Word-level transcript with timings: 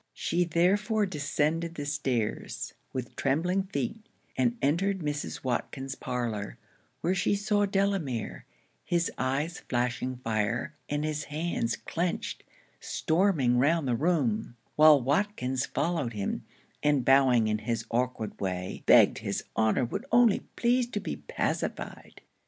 She 0.15 0.45
therefore 0.45 1.05
descended 1.05 1.75
the 1.75 1.85
stairs, 1.85 2.73
with 2.91 3.15
trembling 3.15 3.61
feet, 3.61 4.01
and 4.35 4.57
entered 4.59 5.01
Mrs. 5.01 5.43
Watkins's 5.43 5.93
parlour; 5.93 6.57
where 7.01 7.13
she 7.13 7.35
saw 7.35 7.67
Delamere, 7.67 8.45
his 8.83 9.11
eyes 9.19 9.59
flashing 9.59 10.15
fire 10.17 10.73
and 10.89 11.05
his 11.05 11.25
hands 11.25 11.75
clenched, 11.75 12.43
storming 12.79 13.59
round 13.59 13.87
the 13.87 13.93
room, 13.95 14.55
while 14.75 14.99
Watkins 14.99 15.67
followed 15.67 16.13
him, 16.13 16.45
and 16.81 17.05
bowing 17.05 17.47
in 17.47 17.59
his 17.59 17.85
awkward 17.91 18.39
way, 18.41 18.81
'begged 18.87 19.19
his 19.19 19.43
Honour 19.55 19.85
would 19.85 20.07
only 20.11 20.39
please 20.55 20.87
to 20.89 20.99
be 20.99 21.17
pacified.' 21.17 22.21